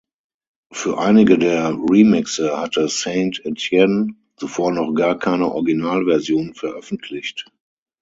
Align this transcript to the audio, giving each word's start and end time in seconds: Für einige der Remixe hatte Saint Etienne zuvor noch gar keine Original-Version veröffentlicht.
Für 0.73 0.97
einige 0.97 1.37
der 1.37 1.75
Remixe 1.75 2.57
hatte 2.57 2.87
Saint 2.87 3.45
Etienne 3.45 4.15
zuvor 4.35 4.71
noch 4.71 4.93
gar 4.95 5.19
keine 5.19 5.45
Original-Version 5.51 6.55
veröffentlicht. 6.55 7.51